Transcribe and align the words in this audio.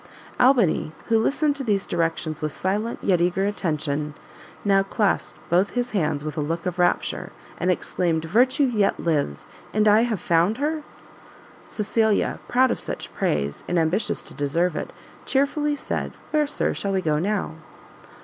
Albany, 0.39 0.93
who 1.09 1.19
listened 1.19 1.55
to 1.57 1.63
these 1.63 1.85
directions 1.85 2.41
with 2.41 2.51
silent, 2.51 2.97
yet 3.03 3.21
eager 3.21 3.45
attention, 3.45 4.15
now 4.65 4.81
clasped 4.81 5.37
both 5.47 5.73
his 5.75 5.91
hands 5.91 6.25
with 6.25 6.35
a 6.37 6.41
look 6.41 6.65
of 6.65 6.79
rapture, 6.79 7.31
and 7.59 7.69
exclaimed 7.69 8.25
"Virtue 8.25 8.63
yet 8.63 8.99
lives, 8.99 9.45
and 9.75 9.87
I 9.87 10.01
have 10.01 10.19
found 10.19 10.57
her?" 10.57 10.81
Cecilia, 11.67 12.39
proud 12.47 12.71
of 12.71 12.79
such 12.79 13.13
praise, 13.13 13.63
and 13.67 13.77
ambitious 13.77 14.23
to 14.23 14.33
deserve 14.33 14.75
it, 14.75 14.91
chearfully 15.27 15.75
said, 15.75 16.13
"where, 16.31 16.47
Sir, 16.47 16.73
shall 16.73 16.93
we 16.93 17.01
go 17.03 17.19
now?" 17.19 17.53